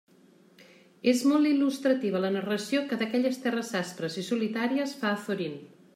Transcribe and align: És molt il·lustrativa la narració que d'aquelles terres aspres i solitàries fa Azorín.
És 1.11 1.19
molt 1.31 1.49
il·lustrativa 1.49 2.21
la 2.25 2.33
narració 2.37 2.81
que 2.89 2.99
d'aquelles 3.03 3.39
terres 3.45 3.73
aspres 3.85 4.19
i 4.23 4.27
solitàries 4.31 4.97
fa 5.03 5.17
Azorín. 5.21 5.55